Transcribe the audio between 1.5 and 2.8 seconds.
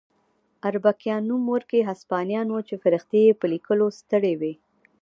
ورکي سپاهیان وو چې